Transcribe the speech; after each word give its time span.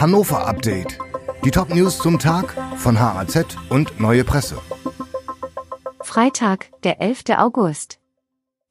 Hannover 0.00 0.46
Update. 0.46 0.96
Die 1.44 1.50
Top-News 1.50 1.98
zum 1.98 2.20
Tag 2.20 2.54
von 2.76 3.00
HAZ 3.00 3.56
und 3.68 3.98
Neue 3.98 4.22
Presse. 4.22 4.56
Freitag, 6.02 6.70
der 6.84 7.00
11. 7.00 7.24
August. 7.36 7.98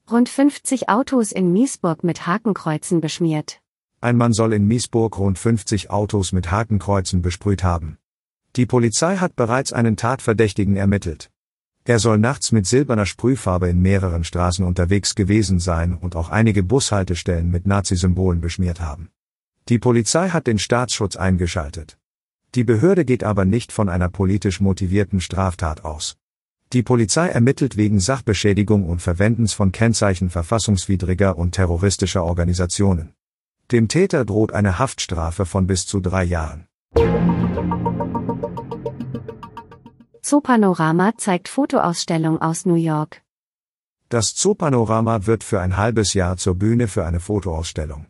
Rund 0.09 0.29
50 0.29 0.87
Autos 0.87 1.33
in 1.33 1.51
Miesburg 1.51 2.05
mit 2.05 2.27
Hakenkreuzen 2.27 3.01
beschmiert. 3.01 3.59
Ein 3.99 4.15
Mann 4.15 4.31
soll 4.31 4.53
in 4.53 4.69
Miesburg 4.69 5.19
rund 5.19 5.37
50 5.37 5.89
Autos 5.89 6.31
mit 6.31 6.49
Hakenkreuzen 6.49 7.21
besprüht 7.21 7.61
haben. 7.61 7.97
Die 8.55 8.65
Polizei 8.65 9.17
hat 9.17 9.35
bereits 9.35 9.73
einen 9.73 9.97
Tatverdächtigen 9.97 10.77
ermittelt. 10.77 11.29
Er 11.83 11.99
soll 11.99 12.19
nachts 12.19 12.53
mit 12.53 12.65
silberner 12.65 13.05
Sprühfarbe 13.05 13.67
in 13.67 13.81
mehreren 13.81 14.23
Straßen 14.23 14.63
unterwegs 14.63 15.13
gewesen 15.13 15.59
sein 15.59 15.97
und 15.97 16.15
auch 16.15 16.29
einige 16.29 16.63
Bushaltestellen 16.63 17.51
mit 17.51 17.67
Nazi-Symbolen 17.67 18.39
beschmiert 18.39 18.79
haben. 18.79 19.09
Die 19.69 19.79
Polizei 19.79 20.29
hat 20.29 20.47
den 20.47 20.59
Staatsschutz 20.59 21.17
eingeschaltet. 21.17 21.97
Die 22.55 22.63
Behörde 22.63 23.03
geht 23.03 23.25
aber 23.25 23.43
nicht 23.43 23.73
von 23.73 23.89
einer 23.89 24.07
politisch 24.07 24.61
motivierten 24.61 25.19
Straftat 25.19 25.83
aus. 25.83 26.15
Die 26.71 26.83
Polizei 26.83 27.27
ermittelt 27.27 27.75
wegen 27.75 27.99
Sachbeschädigung 27.99 28.87
und 28.87 29.01
Verwendens 29.01 29.51
von 29.53 29.73
Kennzeichen 29.73 30.29
verfassungswidriger 30.29 31.37
und 31.37 31.51
terroristischer 31.51 32.23
Organisationen. 32.23 33.13
Dem 33.71 33.89
Täter 33.89 34.23
droht 34.23 34.53
eine 34.53 34.79
Haftstrafe 34.79 35.45
von 35.45 35.67
bis 35.67 35.85
zu 35.85 35.99
drei 35.99 36.23
Jahren. 36.23 36.67
Zoopanorama 40.21 41.17
zeigt 41.17 41.49
Fotoausstellung 41.49 42.41
aus 42.41 42.65
New 42.65 42.75
York. 42.75 43.21
Das 44.07 44.33
Zoopanorama 44.35 45.25
wird 45.25 45.43
für 45.43 45.59
ein 45.59 45.75
halbes 45.75 46.13
Jahr 46.13 46.37
zur 46.37 46.55
Bühne 46.55 46.87
für 46.87 47.05
eine 47.05 47.19
Fotoausstellung. 47.19 48.07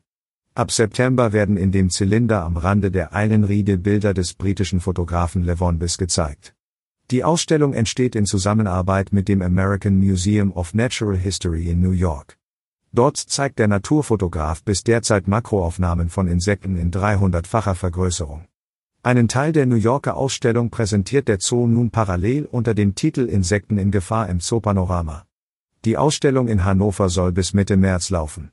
Ab 0.57 0.71
September 0.71 1.33
werden 1.33 1.55
in 1.55 1.71
dem 1.71 1.91
Zylinder 1.91 2.43
am 2.43 2.57
Rande 2.57 2.89
der 2.89 3.13
Eilenriede 3.13 3.77
Bilder 3.77 4.15
des 4.15 4.33
britischen 4.33 4.79
Fotografen 4.79 5.43
Levon 5.43 5.77
Biss 5.77 5.99
gezeigt. 5.99 6.55
Die 7.11 7.23
Ausstellung 7.23 7.75
entsteht 7.75 8.15
in 8.15 8.25
Zusammenarbeit 8.25 9.13
mit 9.13 9.27
dem 9.27 9.43
American 9.43 9.99
Museum 9.99 10.51
of 10.51 10.73
Natural 10.73 11.15
History 11.15 11.69
in 11.69 11.79
New 11.79 11.91
York. 11.91 12.39
Dort 12.91 13.17
zeigt 13.17 13.59
der 13.59 13.67
Naturfotograf 13.67 14.63
bis 14.63 14.83
derzeit 14.83 15.27
Makroaufnahmen 15.27 16.09
von 16.09 16.27
Insekten 16.27 16.75
in 16.75 16.89
300-facher 16.89 17.75
Vergrößerung. 17.75 18.45
Einen 19.03 19.27
Teil 19.27 19.51
der 19.51 19.67
New 19.67 19.75
Yorker 19.75 20.17
Ausstellung 20.17 20.71
präsentiert 20.71 21.27
der 21.27 21.37
Zoo 21.39 21.67
nun 21.67 21.91
parallel 21.91 22.45
unter 22.45 22.73
dem 22.73 22.95
Titel 22.95 23.25
Insekten 23.25 23.77
in 23.77 23.91
Gefahr 23.91 24.27
im 24.27 24.39
Zoopanorama. 24.39 25.23
Die 25.85 25.97
Ausstellung 25.97 26.47
in 26.47 26.65
Hannover 26.65 27.09
soll 27.09 27.31
bis 27.31 27.53
Mitte 27.53 27.77
März 27.77 28.09
laufen. 28.09 28.49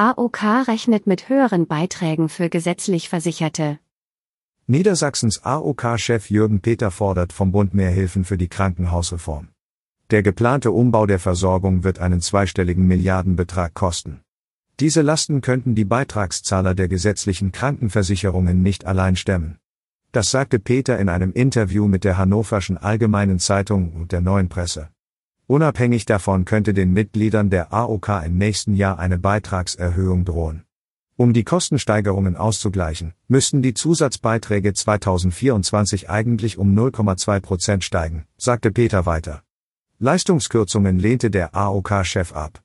AOK 0.00 0.68
rechnet 0.68 1.08
mit 1.08 1.28
höheren 1.28 1.66
Beiträgen 1.66 2.28
für 2.28 2.48
gesetzlich 2.48 3.08
Versicherte. 3.08 3.80
Niedersachsens 4.68 5.42
AOK-Chef 5.42 6.30
Jürgen 6.30 6.60
Peter 6.60 6.92
fordert 6.92 7.32
vom 7.32 7.50
Bund 7.50 7.74
mehr 7.74 7.90
Hilfen 7.90 8.24
für 8.24 8.38
die 8.38 8.46
Krankenhausreform. 8.46 9.48
Der 10.12 10.22
geplante 10.22 10.70
Umbau 10.70 11.06
der 11.06 11.18
Versorgung 11.18 11.82
wird 11.82 11.98
einen 11.98 12.20
zweistelligen 12.20 12.86
Milliardenbetrag 12.86 13.74
kosten. 13.74 14.20
Diese 14.78 15.02
Lasten 15.02 15.40
könnten 15.40 15.74
die 15.74 15.84
Beitragszahler 15.84 16.76
der 16.76 16.86
gesetzlichen 16.86 17.50
Krankenversicherungen 17.50 18.62
nicht 18.62 18.86
allein 18.86 19.16
stemmen. 19.16 19.58
Das 20.12 20.30
sagte 20.30 20.60
Peter 20.60 20.96
in 21.00 21.08
einem 21.08 21.32
Interview 21.32 21.88
mit 21.88 22.04
der 22.04 22.18
Hannoverschen 22.18 22.78
Allgemeinen 22.78 23.40
Zeitung 23.40 23.94
und 23.94 24.12
der 24.12 24.20
Neuen 24.20 24.48
Presse. 24.48 24.90
Unabhängig 25.50 26.04
davon 26.04 26.44
könnte 26.44 26.74
den 26.74 26.92
Mitgliedern 26.92 27.48
der 27.48 27.72
AOK 27.72 28.10
im 28.26 28.36
nächsten 28.36 28.76
Jahr 28.76 28.98
eine 28.98 29.18
Beitragserhöhung 29.18 30.26
drohen. 30.26 30.64
Um 31.16 31.32
die 31.32 31.42
Kostensteigerungen 31.42 32.36
auszugleichen, 32.36 33.14
müssten 33.28 33.62
die 33.62 33.72
Zusatzbeiträge 33.72 34.74
2024 34.74 36.10
eigentlich 36.10 36.58
um 36.58 36.78
0,2 36.78 37.40
Prozent 37.40 37.82
steigen, 37.82 38.26
sagte 38.36 38.70
Peter 38.70 39.06
weiter. 39.06 39.42
Leistungskürzungen 39.98 40.98
lehnte 40.98 41.30
der 41.30 41.56
AOK-Chef 41.56 42.34
ab. 42.34 42.62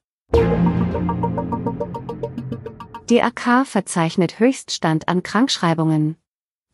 DAK 3.08 3.66
verzeichnet 3.66 4.42
Höchststand 4.42 5.08
an 5.08 5.24
Krankschreibungen. 5.24 6.18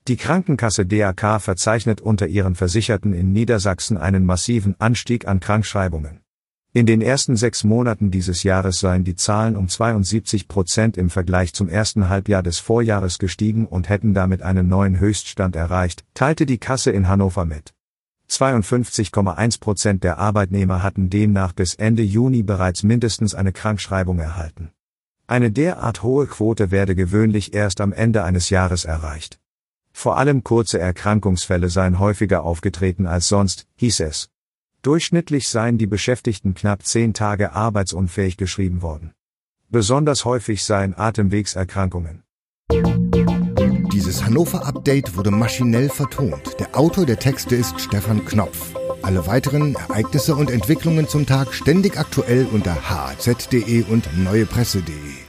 Die 0.09 0.17
Krankenkasse 0.17 0.87
DAK 0.87 1.39
verzeichnet 1.39 2.01
unter 2.01 2.25
ihren 2.25 2.55
Versicherten 2.55 3.13
in 3.13 3.31
Niedersachsen 3.31 3.95
einen 3.95 4.25
massiven 4.25 4.73
Anstieg 4.79 5.27
an 5.27 5.39
Krankschreibungen. 5.39 6.21
In 6.73 6.87
den 6.87 7.03
ersten 7.03 7.35
sechs 7.35 7.63
Monaten 7.63 8.09
dieses 8.09 8.41
Jahres 8.41 8.79
seien 8.79 9.03
die 9.03 9.13
Zahlen 9.13 9.55
um 9.55 9.67
72 9.67 10.47
Prozent 10.47 10.97
im 10.97 11.11
Vergleich 11.11 11.53
zum 11.53 11.69
ersten 11.69 12.09
Halbjahr 12.09 12.41
des 12.41 12.57
Vorjahres 12.57 13.19
gestiegen 13.19 13.67
und 13.67 13.87
hätten 13.87 14.15
damit 14.15 14.41
einen 14.41 14.67
neuen 14.67 14.99
Höchststand 14.99 15.55
erreicht, 15.55 16.03
teilte 16.15 16.47
die 16.47 16.57
Kasse 16.57 16.89
in 16.89 17.07
Hannover 17.07 17.45
mit. 17.45 17.75
52,1 18.31 19.59
Prozent 19.59 20.03
der 20.03 20.17
Arbeitnehmer 20.17 20.81
hatten 20.81 21.11
demnach 21.11 21.53
bis 21.53 21.75
Ende 21.75 22.01
Juni 22.01 22.41
bereits 22.41 22.81
mindestens 22.81 23.35
eine 23.35 23.51
Krankschreibung 23.51 24.17
erhalten. 24.17 24.71
Eine 25.27 25.51
derart 25.51 26.01
hohe 26.01 26.25
Quote 26.25 26.71
werde 26.71 26.95
gewöhnlich 26.95 27.53
erst 27.53 27.79
am 27.79 27.93
Ende 27.93 28.23
eines 28.23 28.49
Jahres 28.49 28.85
erreicht. 28.85 29.39
Vor 30.01 30.17
allem 30.17 30.45
kurze 30.45 30.79
Erkrankungsfälle 30.79 31.67
seien 31.67 31.99
häufiger 31.99 32.43
aufgetreten 32.43 33.05
als 33.05 33.27
sonst, 33.27 33.67
hieß 33.75 33.99
es. 33.99 34.29
Durchschnittlich 34.81 35.49
seien 35.49 35.77
die 35.77 35.87
Beschäftigten 35.87 36.53
knapp 36.53 36.85
zehn 36.85 37.13
Tage 37.13 37.51
arbeitsunfähig 37.51 38.37
geschrieben 38.37 38.81
worden. 38.81 39.11
Besonders 39.67 40.23
häufig 40.23 40.63
seien 40.63 40.97
Atemwegserkrankungen. 40.97 42.23
Dieses 43.91 44.23
Hannover 44.23 44.65
Update 44.65 45.17
wurde 45.17 45.31
maschinell 45.31 45.89
vertont. 45.89 46.57
Der 46.61 46.77
Autor 46.77 47.05
der 47.05 47.19
Texte 47.19 47.57
ist 47.57 47.81
Stefan 47.81 48.23
Knopf. 48.23 48.73
Alle 49.01 49.27
weiteren 49.27 49.75
Ereignisse 49.75 50.33
und 50.33 50.49
Entwicklungen 50.49 51.09
zum 51.09 51.25
Tag 51.25 51.53
ständig 51.53 51.99
aktuell 51.99 52.47
unter 52.53 52.73
hz.de 52.73 53.83
und 53.83 54.07
neuepresse.de. 54.17 55.28